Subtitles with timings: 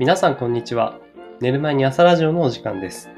[0.00, 0.98] 皆さんこんにちは。
[1.40, 3.10] 寝る前に朝ラジオのお時間です。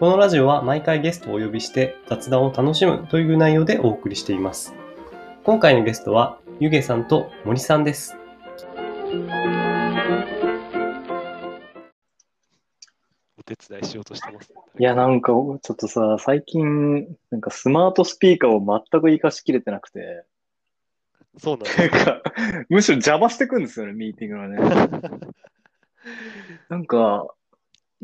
[0.00, 4.74] このラジオは毎回ゲストをお呼びして雑談を楽しむという内容でお送りしています。
[5.44, 8.16] 今回のゲストはゆげさんと森さんです。
[13.38, 14.50] お手伝いしようとしてます。
[14.78, 20.24] いや、なんか、ちょっとさ、最近、なんかスマートスピーカーを全く活かしきれてなくて、
[21.36, 22.22] そうなんなんか、
[22.70, 25.28] むしろ邪魔してくんですよね、ミーティングのね。
[26.68, 27.28] なんか、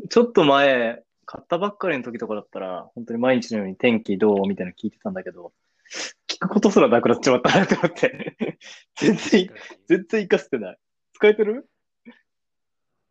[0.09, 5.53] ちょっと前、買ったばっかりの時とかだったら、本当に毎日のように天気どうみたいなの聞いてたんだけど、
[6.27, 8.57] 聞くことすらなくなっちまったなと思って、
[8.95, 9.49] 全然、
[9.87, 10.77] 全然活かせてない。
[11.13, 11.67] 使えてる？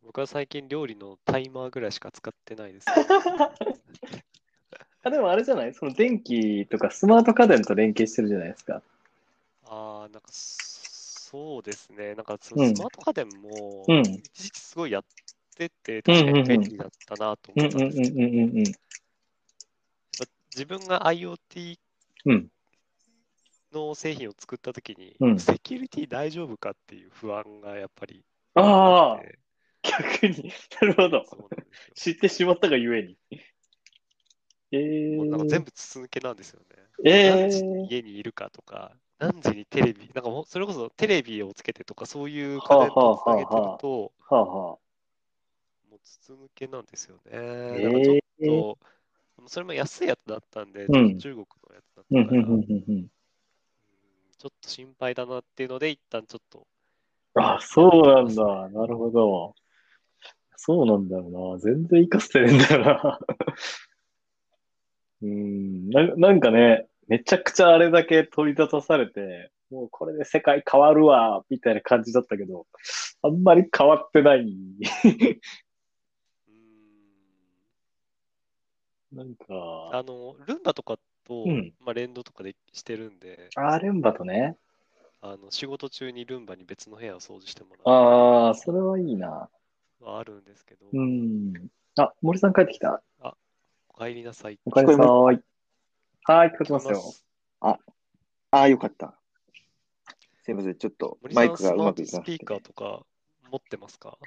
[0.03, 2.85] 僕は最近料理のタイマーぐらいしか使ってないです。
[5.03, 5.73] あ、でもあれじゃない？
[5.73, 8.81] その電気とかスマート家電と連携してるじゃないですか。
[9.65, 10.27] ああ、なんか
[11.35, 12.15] そうですね。
[12.15, 12.61] なんかそうん。
[12.63, 14.01] のスマート家電もうん。
[14.03, 15.03] 一時期すごいやっ
[15.57, 18.21] てて、確かに便利だったなと思ったんですけど、
[20.55, 21.77] 自分が IoT
[22.25, 22.47] うん。
[23.73, 25.39] の製品を作ったときに、うん。
[25.39, 29.21] セキュリティ大丈夫かっていう不安がやっぱりああ、
[29.83, 30.53] 逆に。
[30.81, 31.25] なるほど。
[31.95, 33.17] 知ってしまったがゆえに。
[34.71, 36.65] えもうなんかー、全部筒抜けなんですよね。
[37.03, 37.87] えー。
[37.89, 44.79] 家にいるかとか、何時にテレビ、なんかもうそれこそテレビをつけてとか、そういう家電とつなげてると、はあはも
[45.93, 47.31] う筒抜けなんですよね。
[47.31, 47.81] あ。
[47.81, 48.77] だからちょっえー、と、
[49.47, 53.07] それも安いやつだったんで、うん中国のやつだったから、うんうんうん。
[54.37, 56.67] ちょっと心配だなっていうので、一旦ちょっと、
[57.35, 58.69] あ、そうなんだ。
[58.69, 59.55] なるほど。
[60.57, 61.59] そうなんだよな。
[61.59, 63.19] 全然活かせてねえんだよな。
[65.21, 72.65] うんな、なんかね、めちゃくちゃあれだけ取り立たされて、もうこれで世界変わるわ、みたいな感じだったけど、
[73.21, 74.39] あんまり変わってない。
[74.39, 74.45] うー
[79.13, 79.45] ん、なんか、
[79.93, 84.57] あの、ルンバとかと、うんまあ、連動とかでしてるんで、あ、ルンバとね。
[85.21, 89.49] あの仕事中にルンバに別の部屋を掃除してもらうああ、それはいいな。
[89.99, 91.53] はあるんですけど、うん。
[91.97, 93.01] あ、森さん帰ってきた。
[93.97, 94.59] お帰りなさい。
[94.65, 95.54] おかえりなさい。
[96.27, 97.03] はい、聞こえてますよ。
[97.61, 97.77] あ
[98.49, 99.13] あ、よかった。
[100.41, 102.55] すいません、ちょっとマイクがうまくいかなくてスピーカ。
[102.55, 103.03] ーとか
[103.51, 104.17] 持ってますか？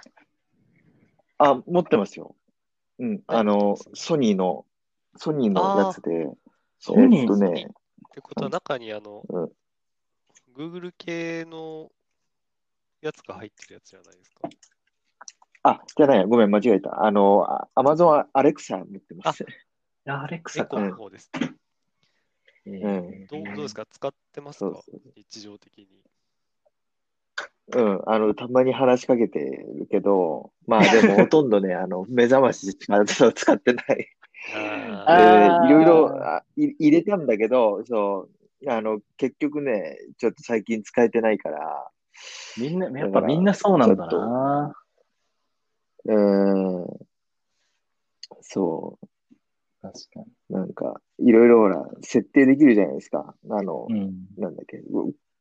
[1.39, 2.37] あ、持ってますよ。
[3.01, 4.65] うん、あの、ソニーの、
[5.17, 6.31] ソニーのやつで、
[6.79, 7.21] ソニー？
[7.23, 9.49] えっとね、ってことは中にあの、うん
[10.57, 11.91] Google 系の
[13.01, 14.49] やつが入ってるやつじゃないですか？
[15.65, 17.05] あ、じゃない、ごめん、間違えた。
[17.05, 19.45] あの、アマゾンアレクサ持ってます。
[20.07, 20.81] アレクエコサか。
[20.81, 21.53] の方ですね。
[22.71, 23.27] えうん。
[23.27, 23.87] どうどうですか？
[23.87, 24.65] 使ってますか？
[24.67, 25.87] そうそう日常的に。
[27.71, 33.87] うん、あの、たまに話しかけてるけど、まあでも ほとんどね、あの、目覚まししか使ってない。
[33.97, 34.05] で
[34.51, 38.29] あいろいろあい入れたんだけど、そ
[38.63, 41.91] う、あの、結局ね、ちょっと最近使えてないから、
[42.59, 44.75] みんな、やっぱみんなそうなんだな。
[46.07, 46.99] うーん、
[48.41, 49.07] そう。
[49.81, 53.35] 確かなんか、いろいろほら、設定できるじゃないですか。
[53.51, 54.01] あの、に。
[54.01, 54.27] うん。
[54.37, 54.83] なんだっけ、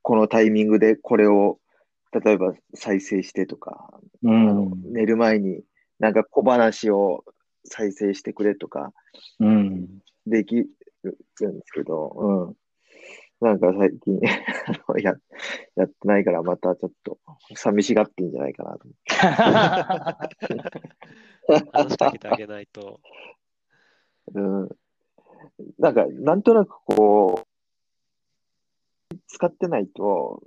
[0.02, 1.59] このタイミングでこれを、
[2.24, 4.94] 例えば再生してとか、うあのん。
[4.94, 5.62] 寝る前に
[6.00, 7.26] なんか小話を
[7.66, 8.94] 再生してくれとか
[9.40, 9.88] うん。
[10.26, 12.56] できるんですけど、うん。
[13.40, 14.20] なんか最近
[14.88, 15.14] あのや、
[15.76, 17.20] やってないからまたちょっと
[17.56, 18.96] 寂しがってんじゃないかなと思っ
[20.40, 20.88] て。
[21.72, 23.00] 話しかけてあげないと。
[24.34, 24.70] うん。
[25.80, 27.44] なんか、なんとなくこ
[29.12, 30.42] う、使ってないと、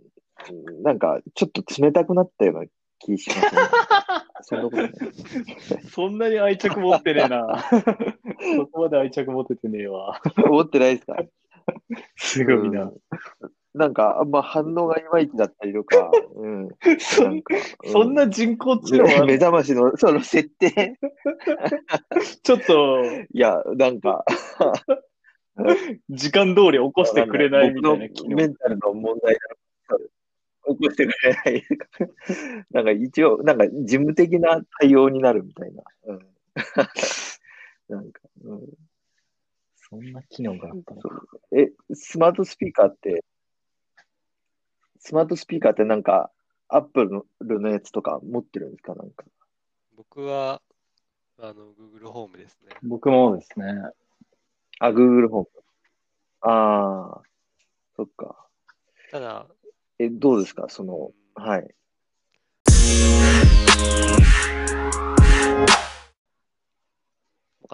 [0.83, 2.67] なんか、ちょっと冷たくなったような
[2.99, 3.61] 気しますね。
[4.43, 4.93] そんなことない。
[5.91, 7.63] そんなに愛着持ってねえな。
[8.57, 10.21] そこまで愛着持っててねえわ。
[10.47, 11.17] 思ってないですか？
[12.17, 12.85] すごいな。
[12.85, 13.01] うん
[13.75, 16.69] なんか、あんま反応がいまいちだったりとか、うん。
[16.99, 17.43] そなん
[17.87, 20.99] そんな人工知能あ 目る覚ましの、その設定
[22.43, 24.25] ちょっといや、なんか、
[26.09, 29.41] 時間通り起こしてくれないみたいなメンタルの問題な
[29.97, 30.05] のか
[30.75, 31.65] 起こしてくれない。
[32.71, 35.83] なんか一応、なんか事務的な対応になるみたいな。
[36.07, 36.19] うん、
[37.89, 38.69] なんか、うん
[39.91, 41.09] そんな機能があったのか。
[41.51, 43.25] え、スマートスピーカーって、
[45.01, 46.31] スマートスピーカーってなんか、
[46.69, 48.95] アップルのやつとか持ってるんですか？
[48.95, 49.25] なんか。
[49.97, 50.61] 僕は、
[51.39, 52.77] あの、Google ホームですね。
[52.83, 53.65] 僕もですね。
[54.79, 55.49] あ、Google ホーム。
[56.43, 57.23] ああ、
[57.97, 58.47] そっか。
[59.11, 59.47] ただ、
[59.99, 60.69] え、どうですか？
[60.69, 61.75] その、はい。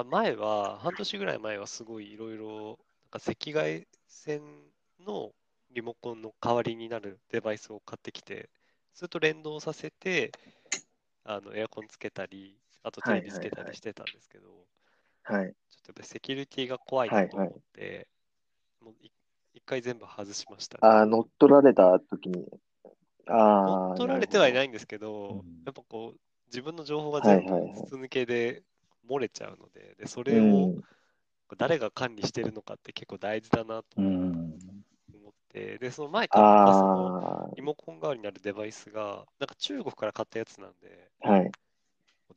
[0.08, 2.78] 前は、半年ぐらい前はすごいいろいろ、
[3.12, 4.42] なんか赤外線
[5.00, 5.32] の
[5.70, 8.50] リモコンの代わりになるデバイスを買ってきて、
[8.94, 10.32] それと連動させて、
[11.24, 14.66] あのエアコンつけたり、あとテレビつけたりしてたんですけど、
[15.24, 15.54] はい。
[15.70, 18.08] ちょっとやっぱりセキュリティが怖いなと思って、
[18.80, 19.10] もうい
[19.54, 20.82] 一回全部外しましたね。
[20.88, 22.46] あー乗っ取られた時に。
[23.26, 23.66] ああ。。
[23.66, 28.62] 乗っ取られてはいないいんですけど、うんやっぱこう、自分の情報がはい全部はいはい筒抜けで
[29.08, 30.82] 漏れちゃうので、でそうれをん。
[31.58, 34.58] 誰が管理してるのかって結構大事だなとう思ん。
[34.58, 34.75] って、
[35.80, 41.28] で、その前買ったそのあリモコン代わりになるデバイスが、なんか中国から買ったやつなんで、あ。
[41.30, 41.50] はい。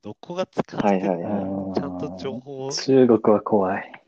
[0.02, 4.04] どこが使ってるはちゃんと情報を、中国は怖い。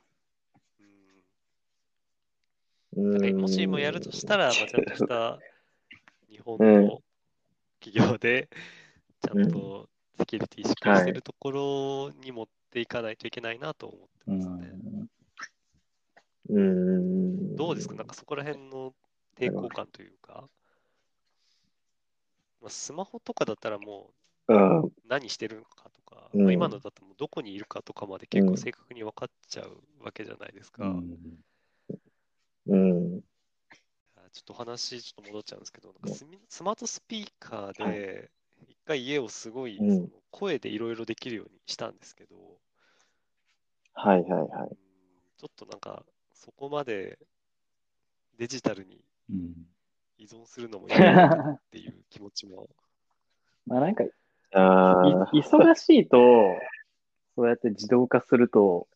[2.97, 3.33] うんい。
[3.33, 5.39] もしもやるとしたら、まあ、ちゃんとした
[6.29, 7.01] 日本うんの
[7.79, 8.47] 企業で、
[9.21, 14.71] ちゃんとセキュリティしっかりしてるところに持っていかないといけないなと思ってうますね。
[14.71, 15.07] ん。
[16.49, 17.55] うん。
[17.55, 17.95] どうですか？
[17.95, 18.93] なんかそこら辺の
[19.37, 20.49] 抵抗感というか、
[22.61, 24.11] まあ、スマホとかだったらも
[24.47, 30.83] う何してるのかとか、うんまあ今のだとどこにいるかとかまで結うん構正確に分かっちゃうわけじゃないですか。
[30.85, 31.17] うん
[32.67, 33.21] うん。
[34.31, 38.29] ちょっと話ちょっと戻っちゃうんですけど、なんかスミスマートスピーカーで
[38.69, 42.35] 一回家をすごいうんその声でいろいろできるようにしたんですけど、
[43.93, 44.69] はいはいはい。
[44.69, 44.77] うん
[45.37, 47.17] ちょっとなんかそこまで
[48.37, 49.10] デジタルにうん。
[50.17, 52.69] 依存するのもいいなっていう気持ちも。
[53.65, 54.11] まあなんか、い
[54.53, 55.31] ああ。
[55.31, 56.17] 忙しいと、
[57.35, 58.87] そうやって自動化すると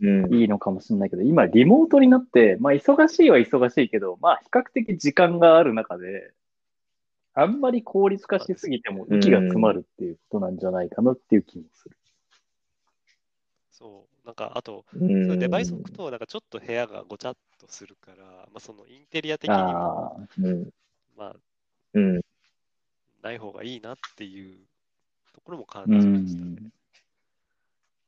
[0.00, 0.34] うん。
[0.34, 6.32] いいのかもしれないけど、今リモートになって、まあ忙しいは忙しいけど、まあ比較的時間がある中で、
[7.34, 11.96] あんまり効率化しすぎても息が詰まるっていうことなんじゃないかなっていう気もする。
[13.70, 20.28] そう、なんかあと、うそのんデバイス置くと、なんかちょっと部屋がごちゃっとするから、まあ、そのインテリア的にも。
[21.16, 21.36] まあ、
[21.92, 22.20] うん。
[23.22, 24.58] ない方がいいなっていう
[25.32, 26.50] ところも感うじましたね。
[26.50, 26.54] ん。
[26.64, 26.70] ま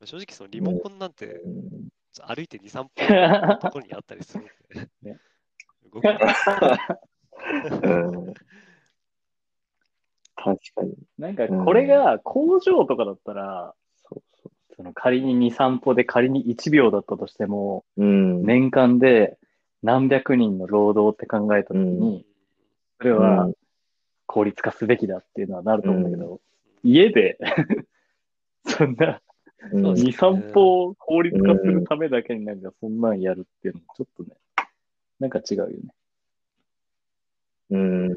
[0.03, 1.87] あ正直、そのリモコンなんてうん
[2.25, 5.19] 歩いて2、3分のところにあったりするんで、ね
[5.91, 6.17] 動確
[10.75, 10.93] かに。
[11.17, 13.73] なんかこれが工場とかだったら、
[14.77, 18.43] その仮に2、3歩で仮に1秒だったとしても、うん。
[18.43, 19.37] 年間で
[19.81, 22.25] 何百人の労働って考えたときに、
[22.99, 23.49] それは
[24.27, 26.39] 効率化すべきだっていうのはなると思うんだけど、
[26.83, 27.39] 家で
[28.65, 29.19] そんな
[29.71, 34.37] うんそうです2、3歩を効率化するためだけになんかそんなんやるっていうのもちょっとね、
[35.19, 35.75] なんか違うよね。
[37.71, 38.15] うん。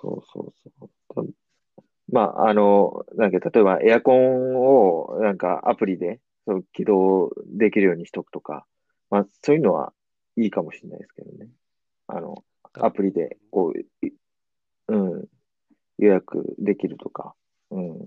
[0.00, 0.52] そうそう
[1.14, 1.34] そう。
[2.10, 8.64] まあ、あの、なんか例えばエアコンをなんかアプリでそう起動できるようにしとくとか、
[9.10, 9.92] まあそういうのは
[10.36, 11.50] いいかもしれないですけどね。
[12.06, 14.12] あの、アプリでこう、い
[14.88, 15.24] うん、
[15.98, 17.34] 予約できるとか。
[17.70, 17.98] うん。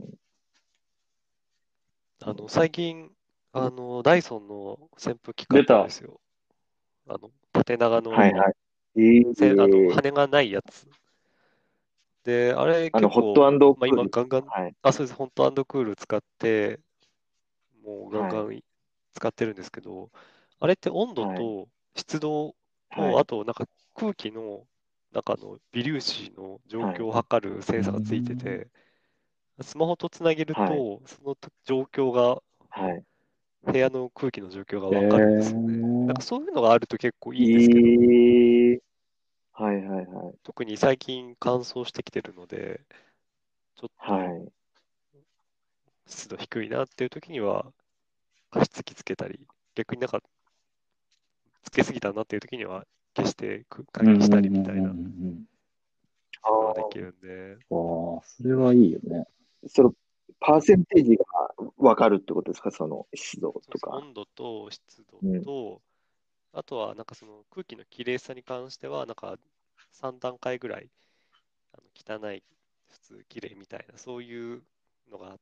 [2.23, 3.11] あの最近、
[3.51, 6.19] あのダイソンの扇風機買ったんですよ。
[7.07, 8.53] あの縦長の、はいはい。
[8.95, 10.87] ええせあの羽がないやつ。
[12.23, 14.09] で、あれあの、結構、ホットアンドまあ、クール。
[14.09, 14.75] 今ガンガン、はい。
[14.81, 16.79] あ、そうです、ホットアンドクール使って、
[17.83, 18.59] もうガンガン
[19.13, 20.09] 使ってるんですけど、
[20.59, 22.55] あれって温度と湿度
[22.95, 23.15] と、はい。
[23.19, 23.65] あとなんか
[23.95, 24.65] 空気の
[25.11, 28.67] 中の微粒子の状況を測るセンサーがついてて、
[29.61, 31.01] スマホとつなげると、はい。
[31.05, 33.03] その状況が、はい。
[33.63, 35.73] 部屋の空気の状況がわかるんですよね。
[35.73, 36.07] へー。
[36.07, 38.81] なんかそういうのがあると結構いいんですけど、ええ
[39.53, 40.35] はいはいはい。
[40.43, 42.81] 特に最近乾燥してきてるので、
[43.75, 44.51] ちょっとはい。
[46.07, 47.71] 湿度低いなっていう時には
[48.51, 50.21] 加湿器つけたり、逆になんか
[51.63, 54.99] つけすぎたなっていう時には消してく換気したりみたいなうんうんうんう
[55.31, 55.45] ん
[56.45, 59.25] あのがでーきるんで、ああ、それはいいよね。
[59.67, 59.93] その、
[60.41, 61.23] パーセンテージが
[61.77, 62.69] わかるってことですか？
[62.71, 63.91] その湿度とか。
[63.91, 65.81] 温度と湿度と、
[66.53, 69.37] あとはなんかその空気のきれいさに関しては、なんか
[70.01, 70.89] 3段階ぐらい
[71.73, 72.43] あの汚い、
[72.89, 74.61] 普通きれいみたいな、そういう
[75.11, 75.37] のがあっ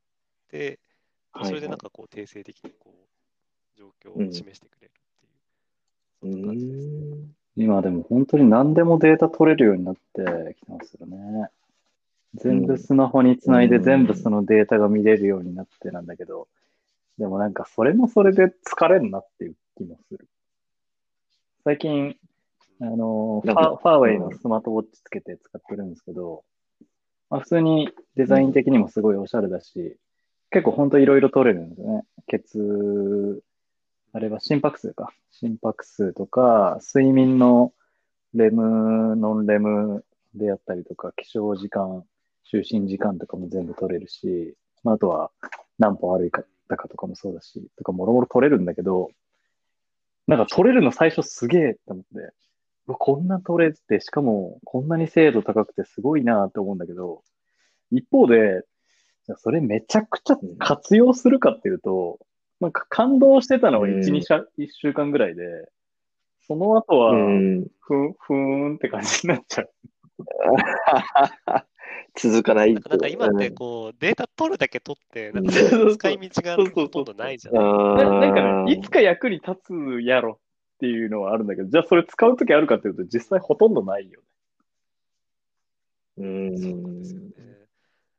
[0.50, 0.80] て、
[1.34, 6.94] はいそれでなんかこう訂正的にこう状況うんを示してくれるっていう、うそんな感じですね。
[6.94, 7.36] ーん。
[7.56, 11.50] 今でも本当に何でもデータ取れるようになってきてますよね。
[12.36, 16.48] 全部スマホにつないでうん全部そのデータが見れるようになってなんだけど、
[17.18, 20.28] でもなんかそれもそれで疲れんなっていう気もする。
[21.64, 22.16] 最近、
[22.82, 26.44] あの、ファファーウェイのスマートウォッチつけて使ってるんですけど、
[27.30, 29.96] まあ、普通にデザイン的にもすごいおしゃれだし、
[30.50, 32.04] 結構ほんといろいろ取れるんですよね。
[32.28, 33.44] 血、
[34.12, 35.14] あれは心拍数か。
[35.30, 37.74] 心拍数とか、睡眠の
[38.34, 40.04] レム、ノンレム
[40.34, 42.04] であったりとか、起床時間、
[42.52, 45.30] 就寝時間とかも全部取れるし、まあ、あとは
[45.78, 49.12] 何歩歩いたかとかもそうだし、とかもろもろ取れるんだけど、
[50.32, 52.08] なんか取れるの最初すげえって思って、
[52.88, 57.22] うわこんな取れて、しかもこんなに精度高くてすごいなって思うんだけど、
[57.92, 58.64] 一方で、
[59.26, 62.18] じゃあそれめちゃくちゃ活用するかっていうと、
[62.62, 65.44] なんか感動してたのは1、うん2週一週間ぐらいで、
[66.48, 67.68] その後は、うん。
[67.82, 69.70] ふん、ふーんって感じになっちゃう。
[72.16, 77.52] 続かないなんかなんか今ってこう、データ取るだけ取って、なんか使い道がほとんどないじゃ。
[77.52, 77.98] うんん。
[77.98, 80.38] ななんかね、いつか役に立つやろっ
[80.80, 84.22] ていうのはあるんだけど、じゃあそれ使うときあるかっていうと、実際ほとんどないよ
[86.18, 86.18] ね。
[86.18, 86.58] うん。
[86.58, 87.32] そうなんですよね。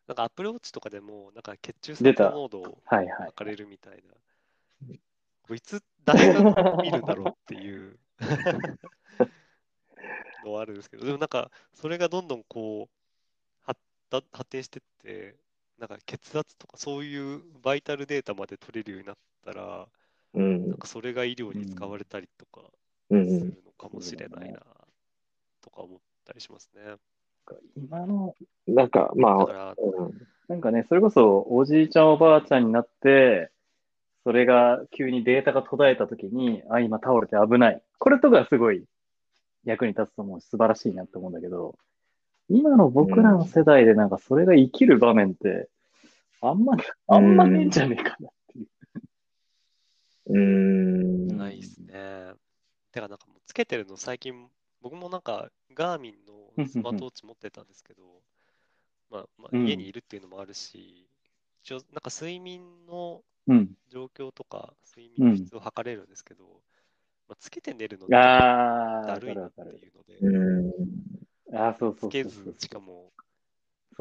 [0.09, 3.09] なんかアップルウォッチとかでも、なんか血中酸素濃度をはいはい。
[3.27, 4.01] 測れるみたいな。
[5.43, 6.41] こいつ誰が
[6.83, 7.99] 見るんだろうっていう
[10.45, 12.95] のはあるんですけど、でもなんかそれがどんどんこう
[14.13, 15.37] 発達発展してって、
[15.79, 19.87] なんか血圧とかそういうバイタルデータまで取れるようになったら、
[20.35, 20.69] うん。
[20.69, 22.69] なんかそれが医療に使われたりとか
[23.11, 23.27] うん。
[23.27, 24.61] するのかもしれないな
[25.63, 26.83] とか思ったりしますね。
[27.77, 28.35] 今の、
[28.69, 30.13] なんか、まあ、うん。
[30.49, 33.51] なんかね、それこそおじいちゃんおばあちゃんになって、
[34.25, 37.83] それが急にデータが途絶えたときに、あ、今倒れて危ない。
[37.99, 38.85] これとかすごい
[39.65, 41.77] 役に立つと思うし素晴らしいなって思うんだけど、
[42.49, 45.69] 今の僕らの世代でなんかそれが生きる場面って、
[46.41, 48.69] あんま、あんまねえんじゃねえかなっていう。
[50.27, 51.27] うん。
[51.29, 52.33] ないですね。
[52.91, 54.49] てか、なんかもうつけてるの最近、
[54.81, 58.03] 僕もなんか、ガーミンのスマートウォッチ持ってたんですけど、
[59.11, 61.07] まあ、まあ、うん家にいるっていうのもあるし、
[61.63, 63.71] 一応、なんか睡眠のうん。
[63.89, 66.45] 状況とか、睡眠の質を測れるんですけど、
[67.29, 69.61] まあ、つけて寝るのってあー、だるいなって。
[69.63, 70.73] いうので、うん。
[71.53, 73.11] あー、そうそうつけず、しかも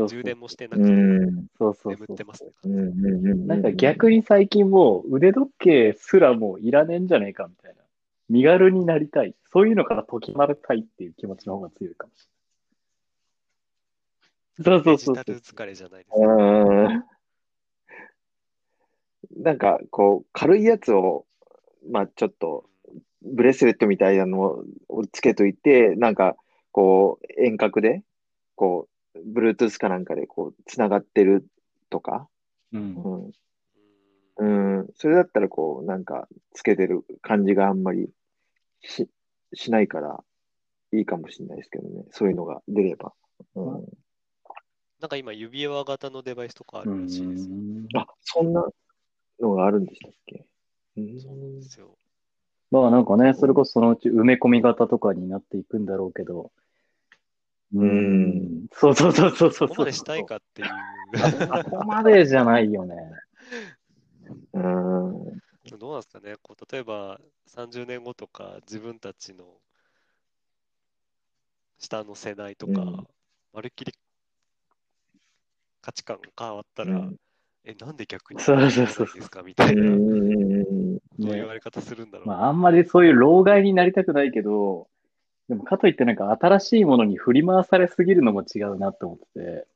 [0.07, 1.47] 充電もしてなうくてん。
[1.57, 2.51] そうそう眠ってますね。
[2.63, 3.47] うんうんうん。
[3.47, 7.81] なんか逆に最近もう腕時計すらもういらねえんじゃねえかみたいな。
[8.29, 9.35] 身軽になりたい。
[9.51, 12.25] そういうのから解きまれたいっていう気持ちの方が強いかもし
[14.57, 14.83] れない。
[14.83, 15.55] そうそうそうそうデジタル。
[15.55, 16.17] 疲れじゃないですか。
[16.17, 16.21] う
[19.39, 19.43] ん。
[19.43, 21.25] なんか、こう、軽いやつを、
[21.89, 22.65] まあちょっと、
[23.21, 26.35] ブレスレットみたいなのをつけといて、なんか、
[26.71, 28.03] こう、遠隔で、
[28.55, 31.45] こう、Bluetooth かなんかで、こう、つながってる
[31.89, 32.29] とか、
[32.73, 32.95] うん。
[32.95, 33.31] うん。
[34.37, 34.87] うんうん。
[34.95, 38.09] それだったら、こう、なんか、つけてる感じがあんまり
[38.81, 39.09] し、
[39.53, 40.23] しないから、
[40.93, 42.05] いいかもしれないですけどね。
[42.11, 43.13] そういうのが出れば。
[43.55, 43.87] うん。
[44.99, 47.55] なんか今、指輪型のデバイスとかあるらしいですよ。
[47.95, 48.65] あ、そんな
[49.39, 50.45] のがあるんでしたっけ？
[50.97, 51.97] うんそうなんですよ。
[52.71, 56.51] まあなんかね、それこそそのうち埋め込み型とかになっていくんだろうけど。
[57.73, 58.65] うん。
[58.71, 59.67] そうそうそうそうそう。
[59.69, 60.67] ここまでしたいかっていう。
[61.63, 62.95] そこまでじゃないよね。
[64.53, 65.41] うん。
[65.77, 69.45] どうなんですかね、こう例えば30年後とか自分たちの
[71.77, 73.07] 下の世代とか、うん
[73.53, 73.93] まるっきり
[75.81, 77.15] 価値観が変わったら、うん
[77.63, 79.43] え、なんで逆にそうですか？
[79.43, 80.80] みたいな、うん。
[81.21, 82.27] どういうね言われ方するんだろう。
[82.27, 84.87] まああんまりそういう老害になりたくないけど、
[85.49, 89.67] でもかといってなんか新しいものに振り回されすぎるのも違うなって思ってて、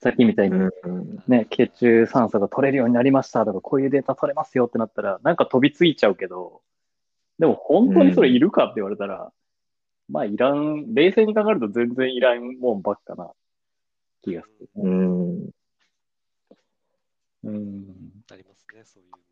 [0.00, 1.22] さっきみたいにうん。
[1.26, 6.60] ね、血中酸素が取れるようになりましたとか、こういうデータ取れますよってなったら、なんか飛びついちゃうけど、
[7.38, 9.32] でも本当にそれいるかって言われたら、
[10.08, 13.30] まあいらん、冷静に考えると全然いらんもんばっかな
[14.22, 14.68] 気がする。
[14.76, 15.50] うん。
[17.44, 17.84] うん。
[18.30, 19.23] ありますね、そういうの。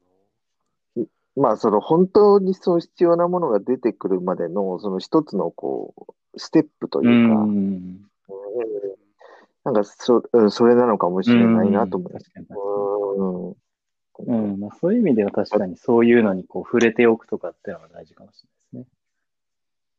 [1.37, 5.95] まあ、その本当にそう必要なものが出てくるまでの、その一つのこ
[6.35, 7.49] う、ステップとういうか、ん。
[7.49, 8.13] うん
[9.65, 12.33] なんかそ、うん、それなのかもしれないなと思います。
[13.17, 13.57] うん。
[14.19, 18.89] うん、まあそういう意味では確かにそういうのにこう触れておくとかっていうのが大事かもしれないで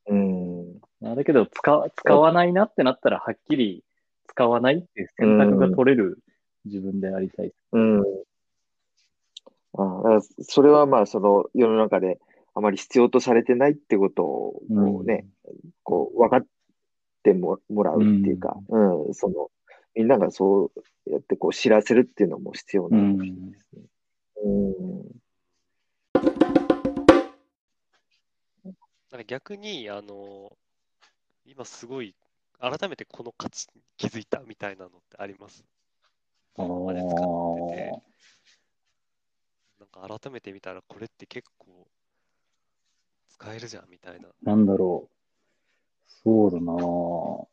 [0.08, 0.16] すね。
[0.16, 0.82] うん。
[1.02, 3.84] まあだけど使、使わないなってなったら、はっきり
[4.28, 6.20] 使わないっていう選択が取れる
[6.66, 7.52] 自分でありたい。
[7.72, 8.00] うん。
[8.00, 8.10] あだ
[9.78, 12.20] からそれはまあ、その世の中で
[12.54, 15.26] あまり必要とされてないってことをね、
[15.84, 16.46] こう、分かっ
[17.24, 19.50] てももらうっていうか、うん、その、
[19.96, 20.72] みんながそ
[21.06, 23.26] うやってこう知らせるっていうのも必要なので
[23.60, 23.84] すね。
[24.44, 25.04] うん。
[29.12, 30.52] なんか逆に、あの、
[31.46, 32.16] 今すごい
[32.60, 35.66] 改めてこの価値に気づいたみたいなのってあります？
[36.58, 37.10] あ今まで使っ
[37.70, 37.92] てて
[39.94, 41.88] か改めて見たらこれって結構
[43.30, 44.30] 使えるじゃんみたいな。
[44.44, 45.14] なんだろう。
[46.24, 47.48] そうだなぁ。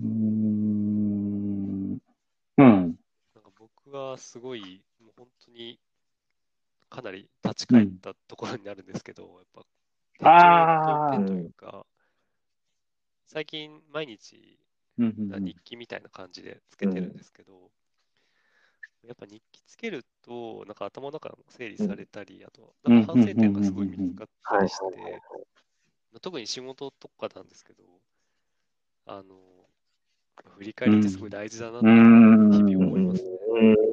[0.00, 1.98] うーん。
[2.58, 2.98] うん。
[3.34, 5.78] なんか僕はすごい、もう本当に
[6.88, 9.62] かなり立ち返ったところになるんですけど、やっぱ
[10.18, 11.86] 手あー帳というか、
[13.26, 14.58] 最近毎日
[14.98, 17.70] うんうんうん日記みたいな感じでつけてるんですけど、
[19.06, 25.22] やっぱ日記つけると、なんか頭の中も整理されたり、あと、なんか反省点がすごい見つかったはいりして。
[26.20, 27.82] 特に仕事とかなんですけど、
[29.06, 29.36] あの、
[30.56, 33.30] 振り返りってすごい大事だなってうーん日々思いますね。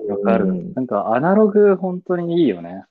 [0.10, 0.74] わかる。
[0.74, 2.86] なんかアナログ本当にいいよね。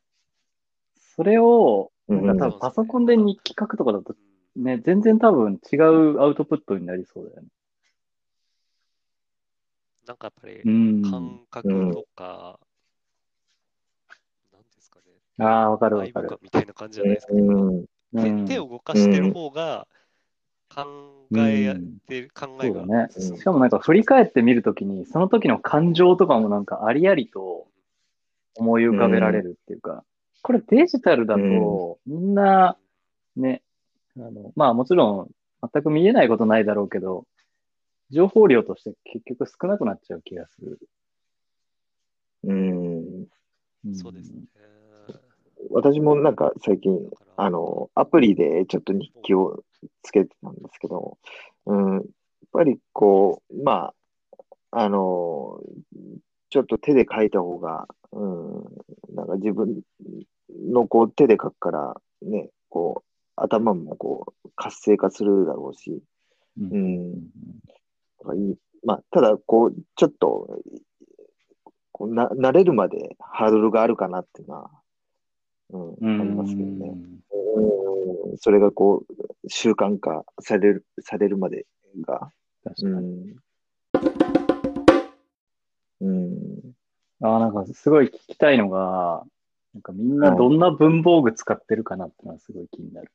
[1.17, 4.15] それを、うんなんか多分パソコンで日記書くとかだと
[4.57, 7.49] うんね、全然多分違うアウトプットになりそうだよね。
[10.07, 11.03] なんかやっぱりうん。
[11.03, 12.59] 感覚とか、
[14.53, 14.99] なんですか
[15.39, 16.29] ね、ああ、わかるわ愛かる。
[16.29, 17.33] 深みたいな感じじゃないですか。
[17.33, 17.79] うん。
[17.79, 17.85] うん
[18.47, 19.89] 手手を動かしてる方が
[20.73, 21.75] 考え
[22.07, 23.09] てる考えがね。
[23.11, 27.67] しかもなんか振り返ってみるときに、その時の感情とかもなんかありありと
[28.55, 30.05] 思い浮かべられるっていうか、
[30.43, 32.77] これデジタルだと、みんな、
[33.37, 33.63] ね、
[34.17, 35.31] あの、まあもちろん
[35.73, 37.27] 全く見えないことないだろうけど、
[38.11, 40.79] 情報量として結局少なくなっちゃう気がする。
[42.45, 43.23] うん。
[43.23, 43.27] ん
[43.95, 44.43] そうですね。
[45.71, 46.99] 私もなんか最近、
[47.37, 49.65] あの、アプリでちょっと日記を
[50.03, 51.19] つけてたんですけど、
[51.67, 52.03] うん、やっ
[52.53, 53.93] ぱりこう、ま
[54.71, 55.61] あ、あの、
[56.51, 58.65] ちょっと手で書いた方が、うん、
[59.15, 59.81] なんか自分
[60.71, 66.03] のこう手で書くから、ね、こう、頭もこう、活性化するだろうし、
[66.61, 67.29] うんうん、
[68.85, 70.61] まあ、ただ、こう、ちょっと、
[71.93, 74.71] こうな、慣れるまでハードルがあるかなっていうのは、
[75.71, 76.95] うん、うんありますけどね。
[77.57, 81.67] うん、それがこう、習慣化される、されるまで
[82.03, 82.31] が。
[82.65, 83.37] 確かに。
[86.01, 86.09] うん。
[86.09, 86.75] うん。
[87.23, 89.25] ああ、なんかすごい聞きたいのが、
[89.73, 93.11] なんかみんなどんな文房具使ってるかなってのはすごい気になる。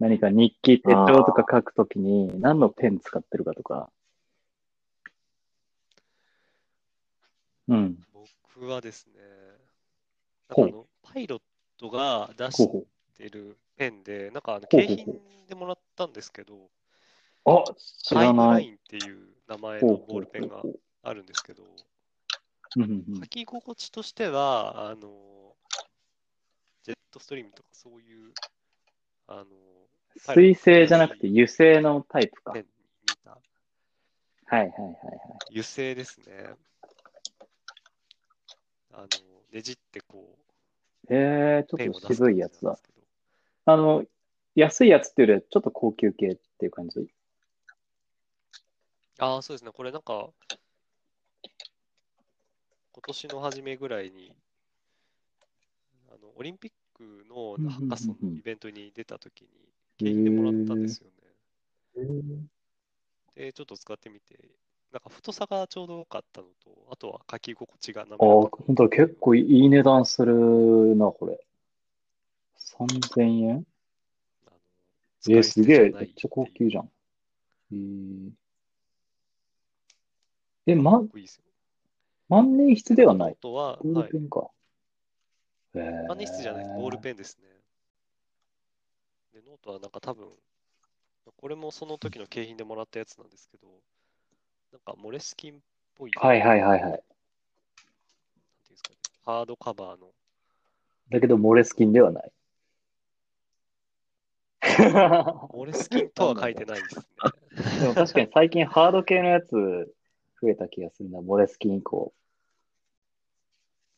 [0.00, 3.90] 何か日記、手帳とか書くときに何のペン使ってるかとか。
[7.68, 7.98] うん。
[8.12, 9.14] 僕はですね、
[10.50, 11.42] ほうなんかあの、パイロッ
[11.78, 12.84] トが出しほ
[13.16, 16.68] てるペンで、なんかあの、景品でもらったんですけど、う。
[17.46, 18.48] あ、知らない。
[18.50, 20.62] ラインっていう名前のボールペンが
[21.02, 21.64] あるんですけど、
[22.76, 25.54] 書き心地としては、あの、
[26.82, 28.32] ジェットストリームとかそういう、
[29.26, 29.44] あの、
[30.16, 32.52] 水性じゃなくて油性のタイプか。
[32.52, 32.62] はい
[34.46, 34.90] はいはいはい。
[35.50, 36.54] 油性ですね。
[38.96, 39.06] あの、
[39.52, 40.36] ねじってこ
[41.08, 42.78] う、えー、ちょっと渋いやつだ。
[43.66, 44.04] あの、
[44.54, 47.08] 安いやつっていうよりはちょっと高級系っていう感じ？
[49.18, 49.72] ああ、そうですね。
[49.72, 50.28] これなんか、
[52.92, 54.32] 今年の初めぐらいに、
[56.08, 59.48] あの、オリンピックのハッカソンのイベントに出たときに、
[59.98, 61.08] 景品でもらったんですよ
[61.96, 62.46] ね。
[63.34, 64.38] で、ちょっと使ってみて、
[64.94, 71.44] なんか太さがちょうど良かったのと、あとは書き心地が滑ああ、らか本当だ、結構いい値段するな、これ。
[72.56, 73.66] 3000円？
[74.46, 76.90] あのえー、すげえ、めっちゃ高級じゃん。
[77.72, 78.30] えー、
[80.66, 81.44] え、まいいですよ。
[82.28, 83.30] 万年筆ではない？
[83.30, 84.12] ノートは、ボーはい。
[84.12, 84.48] ルペンか。
[85.74, 86.64] えー、万年筆じゃない。
[86.80, 87.48] ボールペンですね。
[89.32, 90.28] で、ノートはなんか多分、
[91.36, 93.66] これもその時の景品でもらったやつなんですけど、
[94.74, 95.56] なんかモレスキンっ
[95.94, 96.92] ぽい、はいはいはいはい。
[98.68, 100.08] ですかね、ハードカバーの、
[101.10, 102.32] だけど、モレスキンではない。
[105.52, 107.04] モレスキンとは書いてないですね。
[107.82, 109.52] でも確かに最近ハード系のやつ
[110.42, 112.12] 増えた気がするな、モレスキン以降。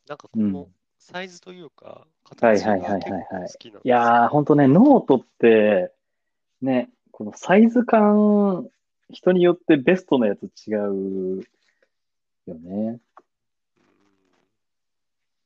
[0.07, 5.91] なんかこうんのサイズというか、はい形がはいはいはい結構はい好きなんですいやー、ほんとね、ノートって、
[6.61, 8.69] ね、このサイズ感、
[9.11, 11.43] 人によってベストなやつ違う
[12.47, 13.01] よね。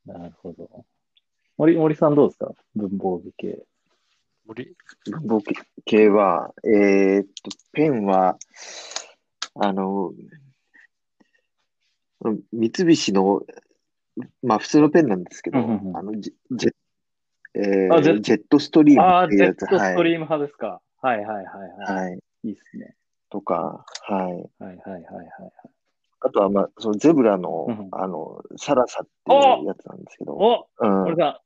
[0.06, 0.84] なるほど。
[1.56, 2.52] 森、森さんどうですか？
[2.74, 3.64] 文房具系。
[4.46, 4.74] 森
[5.10, 5.52] 文房具
[5.84, 8.38] 系は、えーっと、ペンは、
[9.54, 10.12] あの、
[12.52, 13.42] 三菱の、
[14.42, 16.70] まあ普通のペンなんですけど、うんうんうんあの、ジェジェ
[17.54, 20.04] えーあジェジェットストリームああ、っていうやつ、ジェットストはい。
[20.04, 20.80] リーム派ですか。
[21.02, 22.04] はいはいはいはい。
[22.10, 22.18] はい。
[22.44, 22.94] いいっすね。
[23.30, 24.18] とか、はい。
[24.22, 25.52] はいはいはいはい。
[26.22, 31.04] あとは、まあ、そのゼブラのうん、あの、サラサっていうやつなんですけど、おうん。
[31.04, 31.38] 森さん、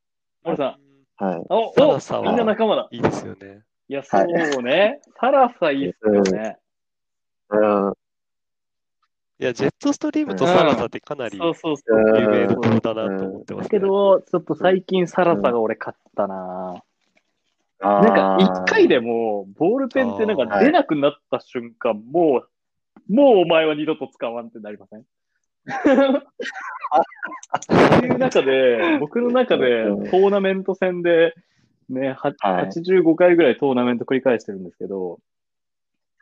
[0.44, 1.24] 森さん。
[1.24, 1.46] はい。
[1.48, 2.88] おサラサはおみんな仲間だ。
[2.90, 3.62] いいですよね。
[3.88, 5.00] いや、そうね。
[5.20, 6.58] サラサいいっすよね。
[7.50, 7.56] う
[7.90, 7.92] ん。
[9.38, 12.20] いや、ジェットストリームとサラサってかなりそうそうそう。
[12.20, 13.78] 有名どころだなと思ってまだすね。
[13.78, 16.82] けど、ちょっと最近サラサが俺勝ったなな
[17.80, 22.44] なんか一回でも、ボールペンってなんか出なくなった瞬間、も
[23.08, 25.04] う、もうお前は二度と使わんってなりません？
[27.70, 31.34] そういう中で、僕の中でうんトーナメント戦で、
[31.88, 32.66] ね、ははい。
[32.68, 35.20] 85回ぐらいトーナメント繰り返してるんですけど、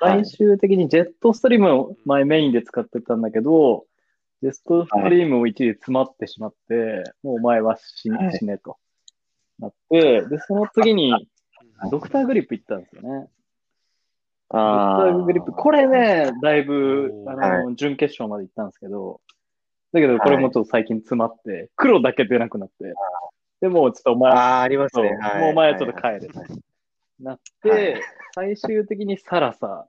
[0.00, 0.24] はい。
[0.24, 3.84] 最終的にジェットストリームを前メインで使ってたんだけど、
[4.42, 8.78] ジェットストリームを一時詰まってしまって、もうお前は死ねと。
[9.60, 11.12] なって、で、その次に、
[11.90, 13.08] ドクターグリップ行ったんですよね。
[13.08, 15.52] ドクタあーグリップ。
[15.52, 19.20] これね、だいぶ、あの、準決勝まで行ったんですけど、
[19.92, 22.94] だけどこれもちょっと最近詰まって、黒だけ出なくなって、
[23.60, 25.16] でもちょっとお前、ああ、ありますね。
[25.20, 25.40] はい。
[25.40, 26.48] もうお前はちょっと帰れはいはい。
[27.20, 28.02] なっはて、
[28.34, 29.86] 最終的にサラサ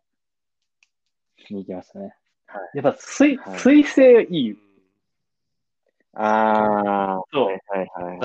[1.49, 2.15] に行きましたね。
[2.47, 3.59] はやっぱ水、はい。
[3.59, 4.57] 水性いい。
[6.13, 6.92] ああ、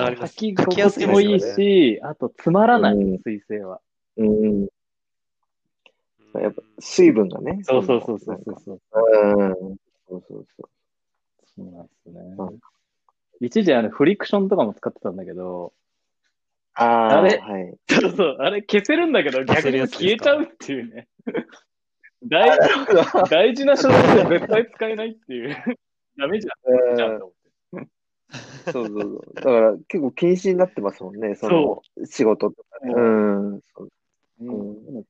[0.09, 3.81] かります書き書きやすい心地もいいし、あとつまらない、うん水性は。
[4.17, 4.67] うん。
[6.35, 7.59] やっぱ水分がね。
[7.63, 8.81] そうそうそうそうそうそう。
[8.93, 9.77] うん。
[10.07, 10.69] そうそうそう。
[11.55, 12.59] そうなんですねうん。
[13.41, 15.73] 一時あのフリクションとかも使ってたんだけど、
[16.75, 17.77] ああ、あれはい。
[17.89, 21.07] そうそう、あれ消せるんだけど、消逆に消えちゃうっていうね。
[22.23, 22.57] 大
[23.29, 23.97] 大事な書類
[24.29, 25.55] で絶対使えないっていう。
[26.17, 26.95] ダメじゃん。
[26.95, 27.38] じゃんと思って
[28.65, 29.35] そうそうそう。
[29.35, 32.93] だから結構禁止になってますもんね、その仕事とかね。
[32.93, 33.61] うん。
[33.75, 33.89] そう
[34.41, 35.05] うんうん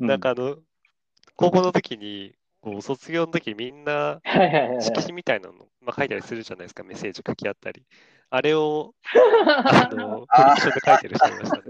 [0.00, 0.56] うんなんかあの、
[1.36, 4.20] 高校の時に、こう卒業の時みんな。
[4.80, 7.84] 色紙みたいなの、まあ、書いたりするじゃないですか、メッセージ書き合ったり。
[8.30, 8.94] あれを、
[9.66, 11.64] あの、フリクションで書いてる人いましたね。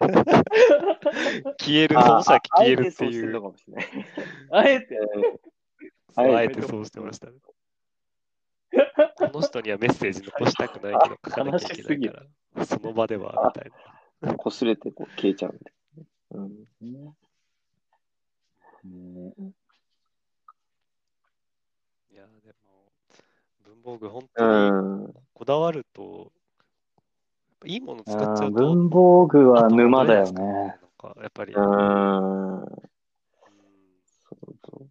[1.60, 3.86] 消える、その人は消えるっていうあえてそうしてるの、かもしれない。
[4.50, 5.40] あえて、そう
[6.16, 7.32] ああえてえてそうしてましたね。
[9.16, 13.72] この人にはメッセージ残したくないけど書かなきゃいけないから、その場では、みたい
[14.22, 14.34] な。
[14.36, 15.72] 擦れてこう消えちゃうんで。
[16.30, 16.48] うん。
[18.84, 19.32] ね
[22.10, 22.92] いや、でも、
[23.64, 25.14] 文房具、本う当にん。
[25.32, 26.32] こだわると、
[27.64, 30.42] いいもの使っちゃうと、文房具は沼だよね。
[30.42, 31.54] なんか、やっぱり。
[31.54, 32.62] うん。
[32.62, 32.66] うん
[34.26, 34.88] そうそう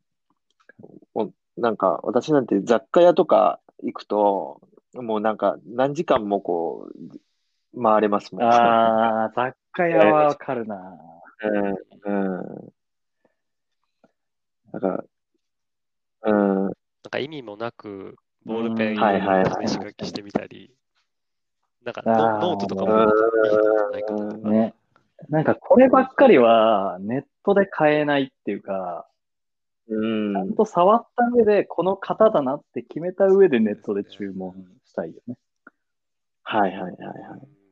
[1.16, 4.62] おなんか、私なんて雑貨屋とか行くと、
[4.94, 6.90] もうなんか何時間もこ
[7.76, 8.44] う、回れますもん。
[8.44, 10.98] ああ、 雑貨屋はわかるな。
[11.42, 12.32] うん。
[12.32, 12.74] うん。
[14.72, 15.04] だから、
[16.26, 16.64] うん。
[16.66, 16.74] なん
[17.10, 18.16] か意味もなく、
[18.46, 20.74] ボールペンうんはいはいはい試し書きしてみたり、
[21.84, 24.50] なんかノノートとかもいいんじゃないかな。
[24.50, 24.74] ね。
[25.30, 29.13] なんかこればっかりはネットで買えないっていうか、うん
[29.88, 34.54] ちゃんと触った上でこの型だなって決めた上でネットで注文
[34.86, 35.36] したいよね。
[36.44, 37.40] はいはいはいはい。
[37.42, 37.63] うん